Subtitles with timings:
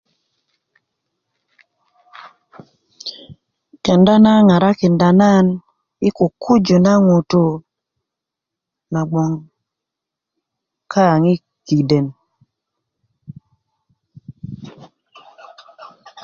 [3.83, 5.45] kenda na ŋarakinda nan
[6.03, 7.53] yi kukuju na ŋutuu
[8.93, 9.33] nagon
[10.91, 11.35] kaaŋ yi
[11.67, 12.05] kiden